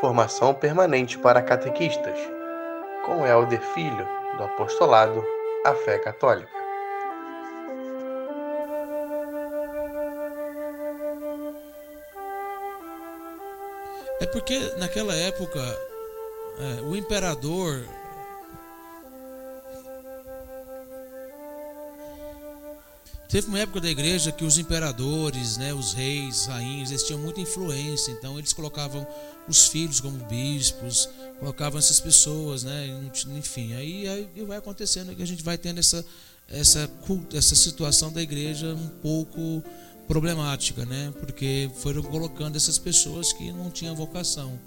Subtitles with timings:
[0.00, 2.18] Formação permanente para catequistas,
[3.04, 4.08] com Helder Filho,
[4.38, 5.22] do Apostolado
[5.64, 6.48] A Fé Católica.
[14.20, 17.84] É porque naquela época é, o imperador
[23.30, 27.40] Teve uma época da igreja que os imperadores, né, os reis, rainhas, eles tinham muita
[27.40, 29.06] influência, então eles colocavam
[29.46, 32.88] os filhos como bispos, colocavam essas pessoas, né,
[33.36, 36.04] enfim, aí, aí vai acontecendo que a gente vai tendo essa,
[36.48, 36.90] essa,
[37.32, 39.62] essa situação da igreja um pouco
[40.08, 44.58] problemática, né, porque foram colocando essas pessoas que não tinham vocação,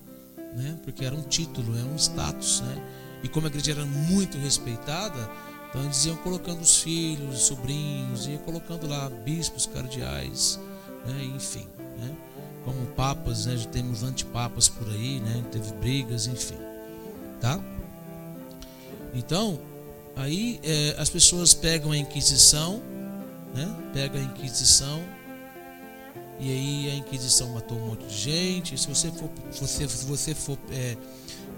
[0.55, 2.81] né, porque era um título, era um status, né,
[3.23, 5.29] e como a igreja era muito respeitada,
[5.73, 10.59] então eles iam colocando os filhos, os sobrinhos, iam colocando lá bispos, cardeais,
[11.03, 11.31] né?
[11.35, 12.15] enfim, né?
[12.63, 13.57] como papas, né?
[13.57, 15.43] já temos antipapas por aí, né?
[15.51, 16.59] teve brigas, enfim,
[17.41, 17.59] tá?
[19.15, 19.59] Então,
[20.15, 22.79] aí é, as pessoas pegam a Inquisição,
[23.55, 23.75] né?
[23.93, 25.03] pegam a Inquisição,
[26.39, 28.77] e aí a Inquisição matou um monte de gente.
[28.77, 30.95] Se você for, se você for é,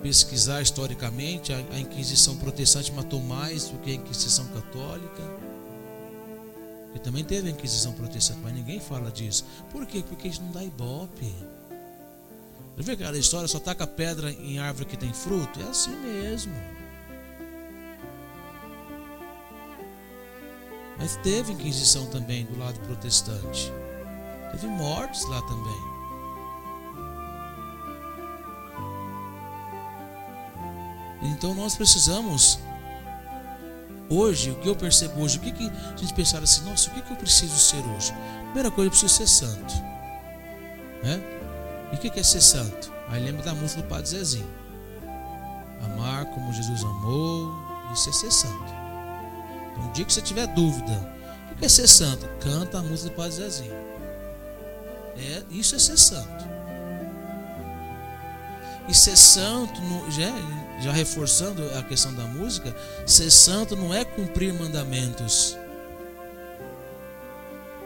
[0.05, 5.23] pesquisar historicamente, a, Inquisição protestante matou mais do que a Inquisição católica.
[6.93, 9.43] E também teve a Inquisição protestante, mas ninguém fala disso.
[9.71, 10.03] Por quê?
[10.07, 11.33] Porque isso não dá ibope.
[12.77, 15.59] Você vê aquela história, só taca pedra em árvore que tem fruto?
[15.59, 16.53] É assim mesmo.
[20.99, 23.73] Mas teve Inquisição também do lado protestante.
[24.51, 25.94] Teve mortes lá também.
[31.31, 32.59] Então nós precisamos
[34.09, 36.93] hoje, o que eu percebo hoje, o que, que a gente pensar assim, nossa, o
[36.93, 38.13] que, que eu preciso ser hoje?
[38.45, 39.73] Primeira coisa, eu preciso ser santo.
[41.03, 41.21] Né?
[41.91, 42.91] E o que, que é ser santo?
[43.09, 44.49] Aí lembra da música do Padre Zezinho.
[45.83, 47.53] Amar como Jesus amou,
[47.93, 48.73] isso é ser santo.
[49.71, 51.15] Então, dia que você tiver dúvida,
[51.51, 52.27] o que é ser santo?
[52.39, 53.73] Canta a música do Padre Zezinho.
[55.17, 56.45] É, isso é ser santo.
[58.87, 59.81] E ser santo,
[60.11, 60.31] já,
[60.81, 62.75] já reforçando a questão da música,
[63.05, 65.57] ser santo não é cumprir mandamentos.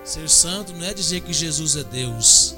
[0.04, 2.56] Ser santo não é dizer que Jesus é Deus.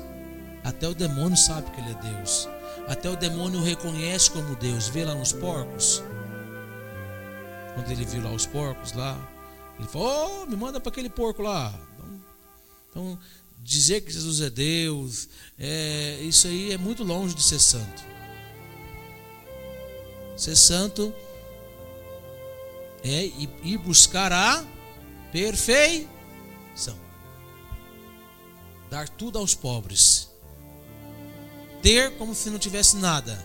[0.64, 2.48] Até o demônio sabe que ele é Deus.
[2.88, 4.88] Até o demônio o reconhece como Deus.
[4.88, 6.04] Vê lá nos porcos.
[7.74, 9.18] Quando ele viu lá os porcos lá,
[9.80, 11.74] ele falou: oh, me manda para aquele porco lá.
[11.94, 12.22] Então,
[12.90, 13.20] então,
[13.64, 18.11] dizer que Jesus é Deus, é, isso aí é muito longe de ser santo.
[20.42, 21.14] Ser santo
[23.04, 23.26] é
[23.64, 24.66] ir buscar a
[25.32, 26.08] perfeição.
[28.90, 30.32] Dar tudo aos pobres.
[31.84, 33.38] Ter como se não tivesse nada.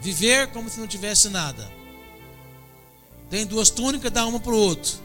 [0.00, 1.68] Viver como se não tivesse nada.
[3.28, 5.00] Tem duas túnicas, dá uma para o outro.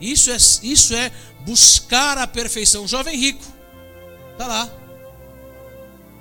[0.00, 1.12] Isso é, isso é
[1.44, 2.88] buscar a perfeição.
[2.88, 3.44] Jovem rico.
[4.32, 4.81] Está lá.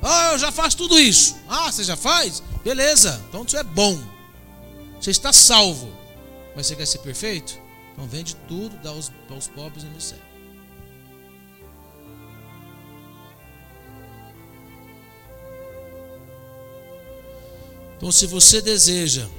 [0.01, 1.35] Ah, eu já faço tudo isso.
[1.47, 2.41] Ah, você já faz?
[2.63, 3.99] Beleza, então isso é bom.
[4.99, 5.91] Você está salvo.
[6.55, 7.59] Mas você quer ser perfeito?
[7.93, 10.17] Então vende tudo, dá aos, aos pobres e no céu.
[17.97, 19.29] Então, se você deseja,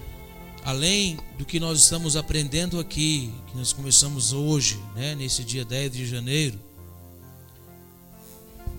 [0.64, 5.90] além do que nós estamos aprendendo aqui, que nós começamos hoje, né, nesse dia 10
[5.90, 6.60] de janeiro,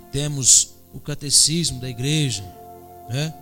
[0.10, 2.44] temos o catecismo da igreja,
[3.10, 3.34] né?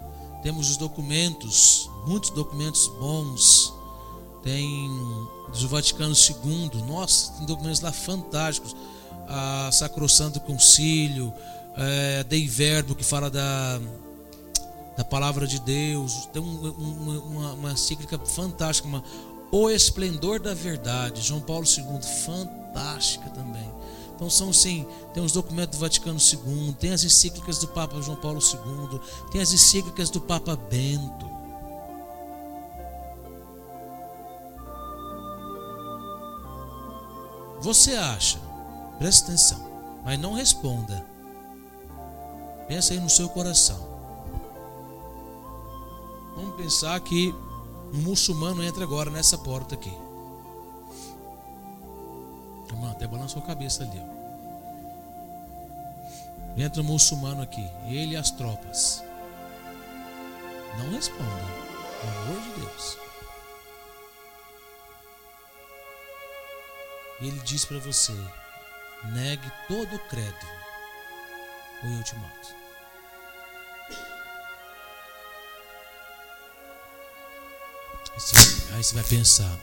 [0.42, 3.74] temos os documentos, muitos documentos bons,
[4.44, 4.90] tem
[5.60, 8.76] do Vaticano II, nossa, tem documentos lá fantásticos,
[9.28, 11.34] a Sacrosanto Concílio,
[11.76, 13.80] é, Dei Verbo, que fala da,
[14.98, 19.04] da palavra de Deus, tem um, uma, uma, uma encíclica fantástica, uma,
[19.52, 23.70] O Esplendor da Verdade, João Paulo II, fantástica também.
[24.22, 24.86] Então são sim,
[25.16, 29.00] tem os documentos do Vaticano II, tem as encíclicas do Papa João Paulo II,
[29.32, 31.26] tem as encíclicas do Papa Bento.
[37.62, 38.40] Você acha?
[39.00, 39.68] Presta atenção,
[40.06, 41.04] mas não responda.
[42.68, 43.88] Pensa aí no seu coração.
[46.36, 47.34] Vamos pensar que
[47.92, 50.11] um muçulmano entra agora nessa porta aqui.
[52.72, 54.02] Irmão, até balançou a cabeça ali.
[54.02, 54.22] Ó.
[56.58, 59.04] Entra o um muçulmano aqui, ele e as tropas.
[60.78, 61.46] Não responda,
[62.02, 62.98] pelo amor de Deus.
[67.22, 68.14] Ele diz para você:
[69.14, 70.48] negue todo o credo,
[71.84, 72.56] ou eu te mato.
[78.74, 79.58] Aí você vai pensar: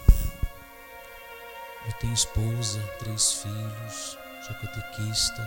[1.88, 5.42] eu tenho esposa, três filhos, sou catequista.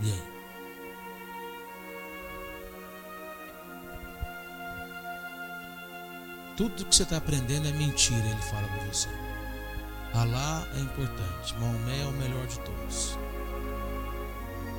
[0.00, 0.32] E aí?
[6.56, 9.08] Tudo que você está aprendendo é mentira, ele fala para você.
[10.14, 13.18] Alá é importante, Maomé é o melhor de todos.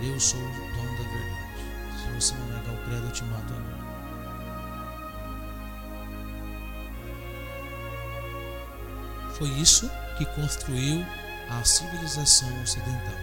[0.02, 1.44] Eu sou o dono da verdade.
[1.98, 3.83] Se você não negar o credo, eu te mato.
[9.34, 11.04] Foi isso que construiu
[11.50, 13.18] a civilização ocidental.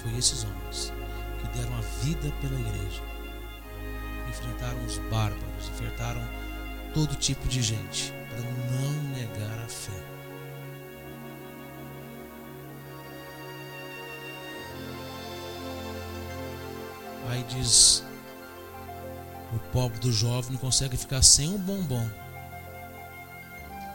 [0.00, 0.92] Foi esses homens
[1.40, 3.02] que deram a vida pela igreja.
[4.28, 6.22] Enfrentaram os bárbaros, enfrentaram
[6.94, 10.04] todo tipo de gente para não negar a fé.
[17.28, 18.04] Aí diz:
[19.52, 22.08] o pobre do jovem não consegue ficar sem um bombom.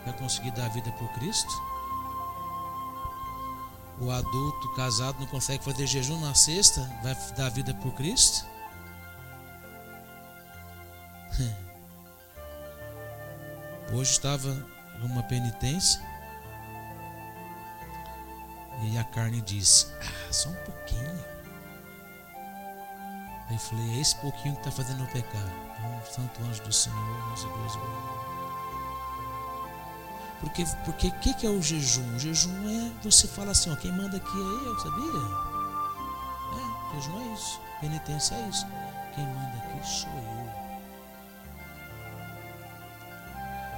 [0.05, 1.51] Vai conseguir dar a vida por Cristo?
[3.99, 6.81] O adulto casado não consegue fazer jejum na sexta?
[7.01, 8.45] Vai dar a vida por Cristo?
[13.93, 14.49] Hoje estava
[14.99, 16.01] numa penitência
[18.81, 21.25] e a carne disse: Ah, só um pouquinho.
[23.47, 25.51] Aí eu falei: É esse pouquinho que está fazendo o pecado.
[25.77, 27.75] Então, Santo anjo do Senhor, nos Deus
[30.43, 32.15] Porque porque que que é o jejum?
[32.15, 35.03] O jejum é você fala assim, ó, quem manda aqui é eu, sabia?
[36.59, 38.65] É, jejum é isso, penitência é isso.
[39.15, 40.43] Quem manda aqui sou eu.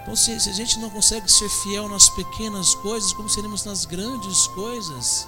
[0.02, 3.86] Então, se, se a gente não consegue ser fiel nas pequenas coisas, como seremos nas
[3.86, 5.28] grandes coisas?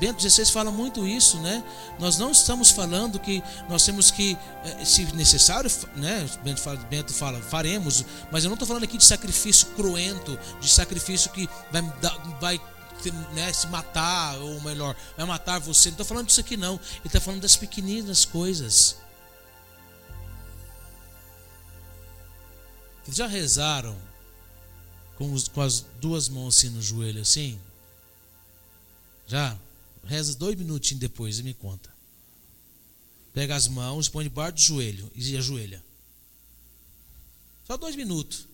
[0.00, 1.62] Bento XVI fala muito isso, né?
[1.98, 6.28] Nós não estamos falando que nós temos que, eh, se necessário, né?
[6.42, 10.68] Bento fala, Bento fala faremos, mas eu não estou falando aqui de sacrifício cruento, de
[10.68, 11.82] sacrifício que vai,
[12.40, 12.60] vai
[13.34, 15.88] né, se matar, ou melhor, vai matar você.
[15.88, 16.74] Não estou falando disso aqui, não.
[16.74, 18.96] Ele está falando das pequeninas coisas.
[23.10, 23.96] já rezaram
[25.16, 27.58] com, os, com as duas mãos assim no joelho, assim?
[29.26, 29.56] Já?
[30.08, 31.92] Reza dois minutinhos depois e me conta.
[33.34, 35.84] Pega as mãos, põe debaixo do joelho e ajoelha.
[37.66, 38.48] Só dois minutos.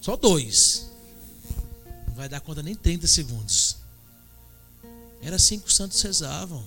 [0.00, 0.90] Só dois.
[2.08, 3.76] Não vai dar conta nem 30 segundos.
[5.22, 6.64] Era assim que os santos rezavam.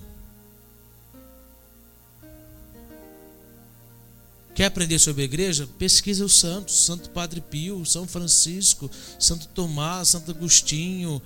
[4.54, 5.66] Quer aprender sobre a igreja?
[5.78, 11.20] Pesquisa os santos, Santo Padre Pio, São Francisco, Santo Tomás, Santo Agostinho,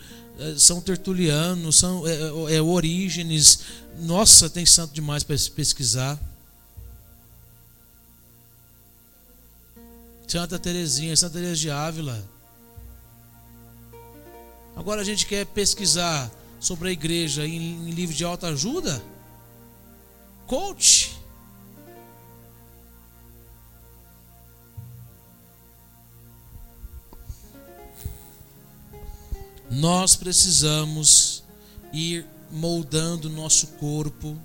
[0.59, 3.61] São Tertuliano, São é, é, Orígenes.
[4.01, 6.21] Nossa, tem santo demais para pesquisar.
[10.29, 12.23] Santa Terezinha, Santa Teresa de Ávila.
[14.75, 16.31] Agora a gente quer pesquisar
[16.61, 19.03] sobre a igreja em, em livro de alta ajuda?
[20.47, 21.16] Coach.
[29.71, 31.43] Nós precisamos
[31.93, 34.41] ir moldando nosso corpo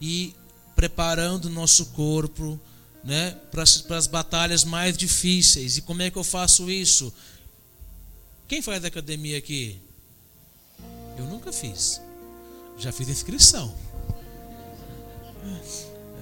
[0.00, 0.34] e
[0.76, 2.60] preparando nosso corpo
[3.02, 3.62] né, para
[3.96, 5.76] as batalhas mais difíceis.
[5.76, 7.12] E como é que eu faço isso?
[8.46, 9.80] Quem faz academia aqui?
[11.16, 12.00] Eu nunca fiz.
[12.78, 13.74] Já fiz inscrição.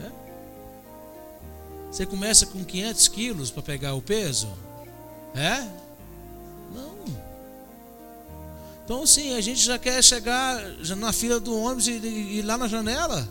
[0.03, 0.11] É?
[1.93, 4.49] Você começa com 500 quilos para pegar o peso?
[5.35, 5.61] É?
[6.75, 7.26] Não.
[8.87, 10.63] Então, sim, a gente já quer chegar
[10.97, 13.29] na fila do ônibus e, ir lá na janela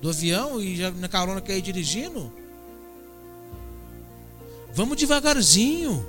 [0.00, 2.32] do avião e já na carona quer ir dirigindo.
[4.72, 6.02] Vamos devagarzinho.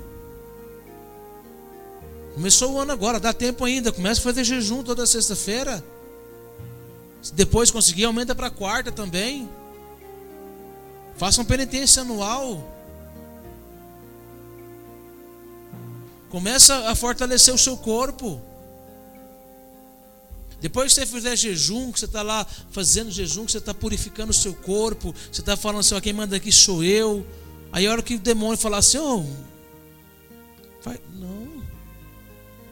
[2.32, 3.92] Começou o ano agora, dá tempo ainda.
[3.92, 5.84] Começa a fazer jejum toda sexta-feira.
[7.20, 9.50] Se depois conseguir, aumenta para quarta também.
[11.14, 12.66] Faça uma penitência anual.
[16.30, 18.47] Começa a fortalecer o seu corpo.
[20.60, 24.30] Depois que você fizer jejum, que você está lá fazendo jejum, que você está purificando
[24.30, 27.24] o seu corpo, você está falando assim, ó, quem manda aqui sou eu.
[27.70, 29.26] Aí a hora que o demônio falar assim, ó, oh,
[30.82, 31.62] vai, não,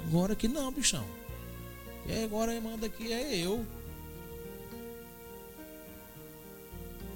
[0.07, 1.05] agora que não, bichão.
[2.09, 3.65] E agora quem manda aqui é eu.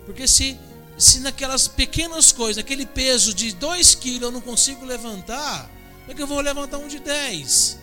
[0.06, 0.58] Porque se,
[0.96, 5.68] se naquelas pequenas coisas, aquele peso de 2 quilos eu não consigo levantar,
[6.00, 7.78] como é que eu vou levantar um de 10?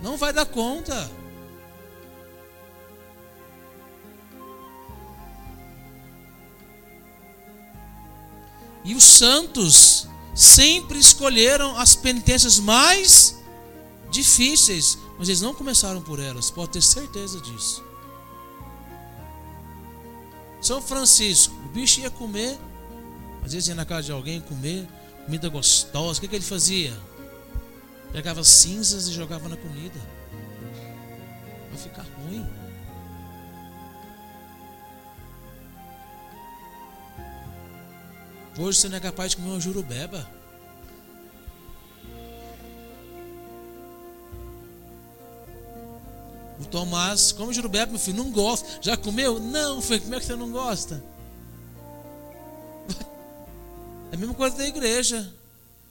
[0.00, 1.10] Não vai dar conta.
[8.86, 13.36] E os santos sempre escolheram as penitências mais
[14.10, 17.84] difíceis, mas eles não começaram por elas, pode ter certeza disso.
[20.62, 22.56] São Francisco, o bicho ia comer,
[23.44, 24.86] às vezes ia na casa de alguém comer,
[25.24, 26.96] comida gostosa, o que, que ele fazia?
[28.12, 30.00] Pegava cinzas e jogava na comida.
[31.70, 32.46] Vai ficar ruim.
[38.58, 40.26] Hoje você não é capaz de comer uma jurubeba.
[46.58, 48.66] O Tomás, come jurubeba, meu filho, não gosta.
[48.80, 49.38] Já comeu?
[49.38, 51.02] Não, filho, como é que você não gosta?
[54.10, 55.16] É a mesma coisa da igreja.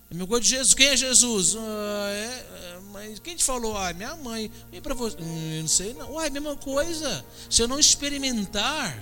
[0.10, 0.74] É a mesma coisa de Jesus.
[0.74, 1.56] Quem é Jesus?
[1.58, 3.78] Ah, é, é, mas quem te falou?
[3.78, 4.50] Ah, minha mãe.
[4.72, 5.18] E para você?
[5.20, 5.94] Hum, não sei.
[5.94, 6.14] Não.
[6.14, 7.24] Uai, mesma coisa.
[7.50, 8.98] Se eu não experimentar,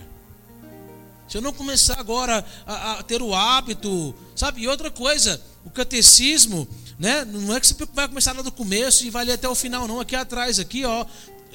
[1.34, 4.62] se eu não começar agora a, a ter o hábito, sabe?
[4.62, 6.68] E outra coisa, o catecismo,
[7.00, 7.26] né?
[7.26, 9.88] Não é que você vai começar lá do começo e vai ler até o final,
[9.88, 10.00] não.
[10.00, 11.04] Aqui atrás, aqui, ó.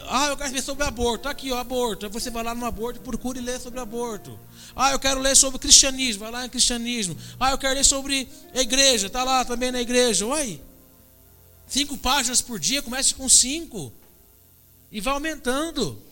[0.09, 1.29] Ah, eu quero ver sobre aborto.
[1.29, 2.07] Aqui, ó, aborto.
[2.07, 4.37] Aí você vai lá no aborto e procura e lê sobre aborto.
[4.75, 6.25] Ah, eu quero ler sobre cristianismo.
[6.25, 7.17] Vai lá em cristianismo.
[7.39, 9.07] Ah, eu quero ler sobre a igreja.
[9.07, 10.27] Está lá também na igreja.
[10.27, 10.61] Uai.
[11.69, 13.93] Cinco páginas por dia, comece com cinco.
[14.91, 16.03] E vai aumentando.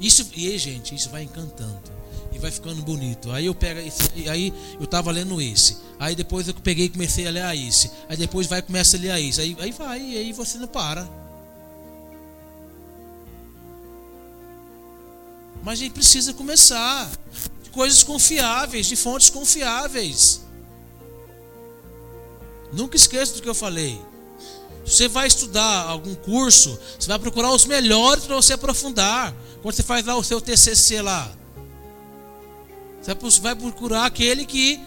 [0.00, 2.00] Isso, e aí, gente, isso vai encantando.
[2.32, 3.30] E vai ficando bonito.
[3.32, 5.76] Aí eu pego esse, aí eu estava lendo esse.
[5.98, 7.90] Aí depois eu peguei e comecei a ler a esse.
[8.08, 9.40] Aí depois vai começa a ler a esse.
[9.40, 11.08] Aí, aí vai, e aí você não para.
[15.62, 17.10] Mas a gente precisa começar
[17.62, 20.40] de coisas confiáveis, de fontes confiáveis.
[22.72, 24.00] Nunca esqueça do que eu falei.
[24.84, 29.34] Você vai estudar algum curso, você vai procurar os melhores para você aprofundar.
[29.62, 31.30] Quando você faz lá o seu TCC lá,
[33.02, 34.80] você vai procurar aquele que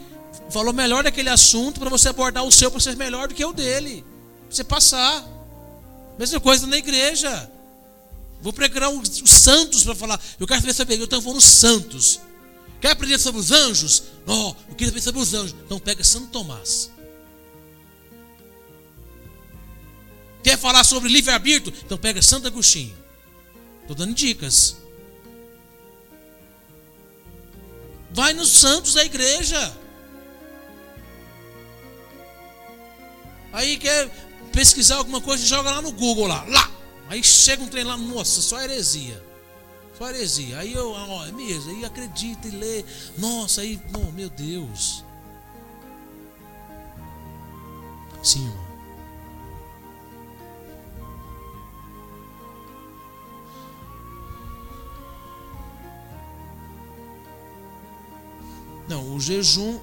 [0.49, 3.53] falou melhor daquele assunto para você abordar o seu para ser melhor do que o
[3.53, 4.03] dele.
[4.47, 5.23] Pra você passar.
[6.17, 7.51] Mesma coisa na igreja.
[8.41, 10.21] Vou pregar os, os santos para falar.
[10.39, 11.03] Eu quero saber sobre ele.
[11.03, 12.19] Então vou nos santos.
[12.81, 14.03] Quer aprender sobre os anjos?
[14.25, 15.55] Não, oh, eu queria saber sobre os anjos.
[15.65, 16.91] Então pega Santo Tomás.
[20.43, 21.73] Quer falar sobre livre-arbítrio?
[21.85, 23.02] Então pega Santo Agostinho.
[23.83, 24.77] Estou dando dicas.
[28.11, 29.77] Vai nos santos da igreja.
[33.51, 34.09] Aí quer
[34.51, 36.43] pesquisar alguma coisa, joga lá no Google lá.
[36.47, 36.71] Lá!
[37.09, 39.21] Aí chega um trem lá, nossa, só heresia.
[39.97, 40.59] Só heresia.
[40.59, 42.85] Aí eu, ó, é mesmo, aí acredita e lê.
[43.17, 45.03] Nossa, aí, oh, meu Deus.
[48.23, 48.62] Sim, irmão.
[58.87, 59.79] Não, o jejum,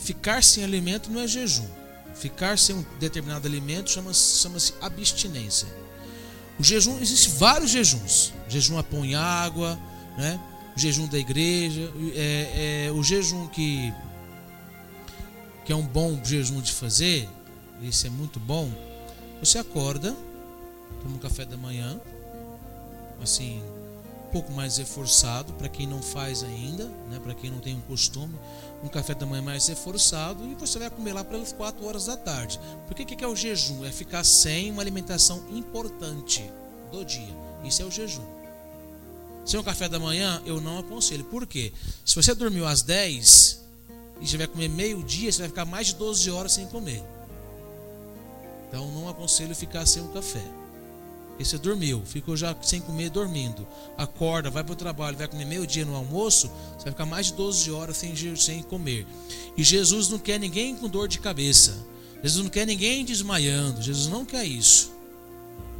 [0.00, 1.66] ficar sem alimento não é jejum.
[2.14, 5.68] Ficar sem um determinado alimento chama-se chama abstinência.
[6.58, 8.32] O jejum, existem vários jejuns.
[8.48, 9.78] Jejum a pão e água,
[10.16, 10.40] né?
[10.78, 13.92] o jejum da igreja, é, é, o jejum que,
[15.64, 17.28] que é um bom jejum de fazer,
[17.82, 18.70] esse é muito bom.
[19.40, 20.16] Você acorda,
[21.02, 22.00] toma um café da manhã,
[23.20, 23.60] assim,
[24.30, 27.18] pouco mais reforçado para quem não faz ainda, né?
[27.22, 28.34] para quem não tem um costume,
[28.82, 32.16] um café da manhã mais reforçado e você vai comer lá pelas 4 horas da
[32.16, 32.60] tarde.
[32.86, 33.84] Por que, que é o jejum?
[33.84, 36.48] É ficar sem uma alimentação importante
[36.92, 37.34] do dia.
[37.64, 38.26] Isso é o jejum.
[39.44, 41.24] Sem o café da manhã, eu não aconselho.
[41.24, 41.72] Por quê?
[42.04, 43.64] Se você dormiu às 10
[44.20, 47.02] e já vai comer meio-dia, você vai ficar mais de 12 horas sem comer.
[48.68, 50.44] Então não aconselho ficar sem o café.
[51.38, 53.66] E você dormiu, ficou já sem comer, dormindo.
[53.96, 57.26] Acorda, vai para o trabalho, vai comer meio dia no almoço, você vai ficar mais
[57.26, 59.06] de 12 horas sem, sem comer.
[59.56, 61.76] E Jesus não quer ninguém com dor de cabeça.
[62.22, 63.80] Jesus não quer ninguém desmaiando.
[63.80, 64.92] Jesus não quer isso.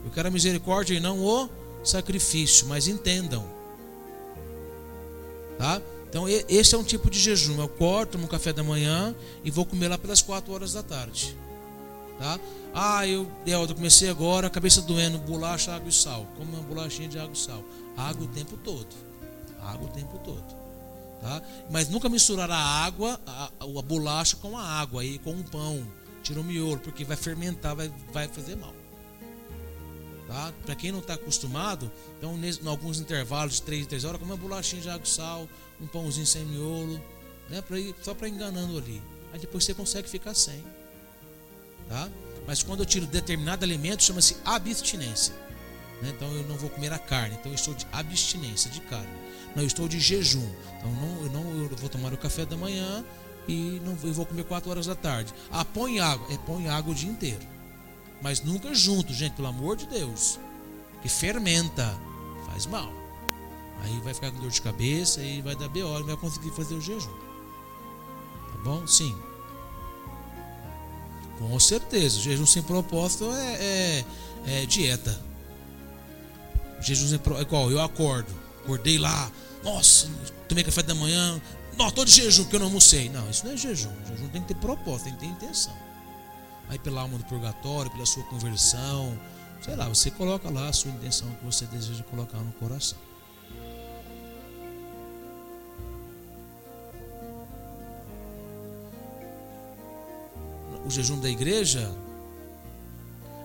[0.04, 1.48] Eu quero a misericórdia e não o
[1.82, 3.44] sacrifício, mas entendam.
[5.58, 5.82] Tá?
[6.08, 7.60] Então, esse é um tipo de jejum.
[7.60, 11.36] Eu corto, um café da manhã e vou comer lá pelas 4 horas da tarde.
[12.18, 12.38] Tá?
[12.74, 16.26] Ah, eu, eu comecei agora, cabeça doendo, bolacha, água e sal.
[16.36, 17.62] Como uma bolachinha de água e sal.
[17.96, 18.88] Água o tempo todo.
[19.60, 20.44] Água o tempo todo.
[21.20, 21.42] Tá?
[21.70, 25.86] Mas nunca misturar a água, a, a bolacha com a água e com o pão.
[26.22, 28.74] Tira o miolo, porque vai fermentar, vai, vai fazer mal.
[30.26, 30.52] Tá?
[30.64, 34.30] Para quem não está acostumado, então em alguns intervalos de 3 em 3 horas, come
[34.30, 35.48] uma bolachinha de água e sal,
[35.80, 37.00] um pãozinho sem miolo,
[37.48, 37.62] né?
[37.62, 39.00] Pra ir, só para enganando ali.
[39.32, 40.62] Aí depois você consegue ficar sem.
[41.88, 42.08] Tá?
[42.46, 45.34] Mas quando eu tiro determinado alimento, chama-se abstinência.
[46.02, 46.12] Né?
[46.16, 49.08] Então eu não vou comer a carne, então eu estou de abstinência de carne.
[49.54, 50.48] Não, eu estou de jejum.
[50.78, 53.04] Então não, eu não eu vou tomar o café da manhã
[53.46, 55.32] e não eu vou comer 4 horas da tarde.
[55.50, 56.26] Ah, põe água.
[56.32, 57.46] É põe água o dia inteiro.
[58.20, 60.38] Mas nunca junto, gente, pelo amor de Deus.
[61.02, 61.96] Que fermenta,
[62.46, 62.92] faz mal.
[63.82, 66.74] Aí vai ficar com dor de cabeça e vai dar BO, não vai conseguir fazer
[66.74, 67.12] o jejum.
[68.52, 68.86] Tá bom?
[68.86, 69.16] Sim.
[71.38, 72.20] Com certeza.
[72.20, 74.04] Jejum sem propósito é, é,
[74.46, 75.18] é dieta.
[76.80, 77.46] Jejum sem propósito.
[77.46, 78.32] É igual, eu acordo.
[78.62, 79.30] Acordei lá.
[79.62, 80.08] Nossa,
[80.48, 81.40] tomei café da manhã.
[81.76, 83.08] Não, tô de jejum porque eu não almocei.
[83.08, 83.92] Não, isso não é jejum.
[84.08, 85.72] Jejum tem que ter propósito, tem que ter intenção.
[86.68, 89.18] Aí pela alma do purgatório, pela sua conversão.
[89.62, 92.98] Sei lá, você coloca lá a sua intenção que você deseja colocar no coração.
[100.88, 101.90] O jejum da igreja?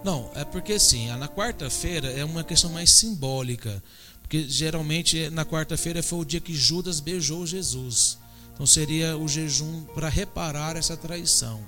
[0.03, 3.81] Não, é porque assim, na quarta-feira é uma questão mais simbólica.
[4.21, 8.17] Porque geralmente na quarta-feira foi o dia que Judas beijou Jesus.
[8.53, 11.61] Então seria o jejum para reparar essa traição.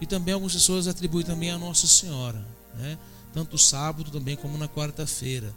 [0.00, 2.44] E também algumas pessoas atribuem também a Nossa Senhora,
[2.74, 2.98] né?
[3.32, 5.52] tanto sábado também como na quarta-feira,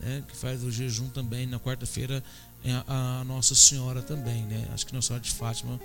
[0.00, 0.22] né?
[0.26, 2.22] que faz o jejum também na quarta-feira
[2.64, 4.68] é a Nossa Senhora também, né?
[4.72, 5.80] Acho que Nossa Senhora de Fátima,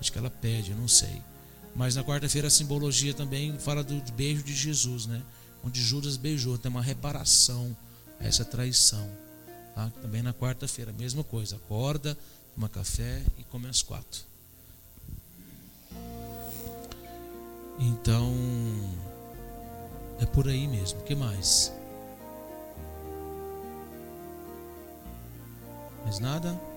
[0.00, 1.20] acho que ela pede, eu não sei.
[1.74, 5.22] Mas na quarta-feira a simbologia também fala do beijo de Jesus, né?
[5.64, 7.76] Onde Judas beijou, tem uma reparação
[8.18, 9.08] a essa traição.
[9.74, 9.90] Tá?
[10.02, 11.56] Também na quarta-feira, mesma coisa.
[11.56, 12.16] Acorda,
[12.54, 14.22] toma café e come às quatro.
[17.78, 18.34] Então,
[20.20, 21.00] é por aí mesmo.
[21.00, 21.72] O que mais?
[26.04, 26.69] Mais nada?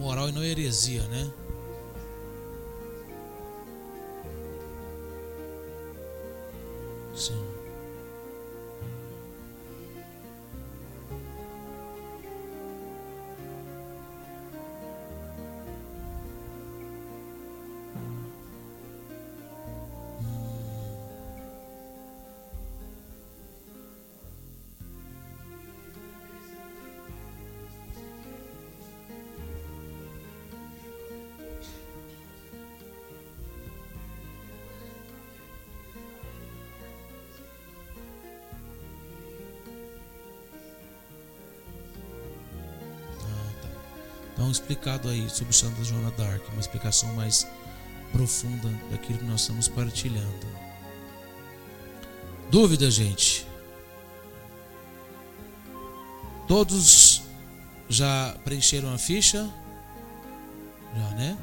[0.00, 1.30] Moral e não heresia, né?
[44.40, 47.46] Então, explicado aí sobre Santa Joana d'Arc, uma explicação mais
[48.10, 50.46] profunda daquilo que nós estamos partilhando.
[52.50, 53.46] Dúvida, gente?
[56.48, 57.20] Todos
[57.86, 59.46] já preencheram a ficha?
[60.96, 61.36] Já, né?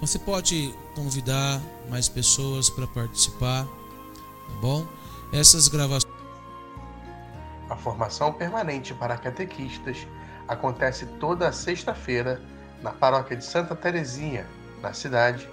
[0.00, 4.84] Você pode convidar mais pessoas para participar, tá bom?
[5.32, 6.12] Essas gravações.
[7.70, 10.04] A formação permanente para catequistas
[10.48, 12.40] acontece toda sexta-feira
[12.82, 14.46] na paróquia de Santa Terezinha,
[14.80, 15.48] na cidade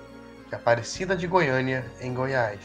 [0.48, 2.60] de Aparecida de Goiânia, em Goiás.